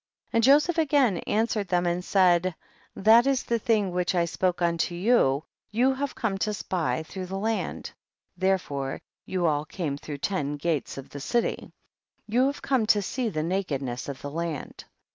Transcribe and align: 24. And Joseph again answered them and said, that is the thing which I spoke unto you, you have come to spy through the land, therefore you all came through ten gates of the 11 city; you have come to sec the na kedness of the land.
24. 0.31 0.35
And 0.39 0.43
Joseph 0.43 0.77
again 0.79 1.17
answered 1.27 1.67
them 1.67 1.85
and 1.85 2.03
said, 2.03 2.55
that 2.95 3.27
is 3.27 3.43
the 3.43 3.59
thing 3.59 3.91
which 3.91 4.15
I 4.15 4.25
spoke 4.25 4.59
unto 4.59 4.95
you, 4.95 5.43
you 5.69 5.93
have 5.93 6.15
come 6.15 6.39
to 6.39 6.55
spy 6.55 7.03
through 7.03 7.27
the 7.27 7.37
land, 7.37 7.91
therefore 8.35 8.99
you 9.27 9.45
all 9.45 9.63
came 9.63 9.97
through 9.97 10.17
ten 10.17 10.55
gates 10.57 10.97
of 10.97 11.09
the 11.11 11.17
11 11.17 11.21
city; 11.21 11.71
you 12.25 12.47
have 12.47 12.63
come 12.63 12.87
to 12.87 12.99
sec 13.03 13.31
the 13.33 13.43
na 13.43 13.61
kedness 13.61 14.09
of 14.09 14.23
the 14.23 14.31
land. 14.31 14.85